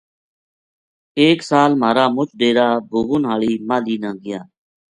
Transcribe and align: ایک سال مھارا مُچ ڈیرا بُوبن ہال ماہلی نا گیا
ایک 1.21 1.39
سال 1.49 1.71
مھارا 1.81 2.05
مُچ 2.15 2.29
ڈیرا 2.39 2.67
بُوبن 2.89 3.21
ہال 3.29 3.43
ماہلی 3.67 3.95
نا 4.03 4.11
گیا 4.23 4.41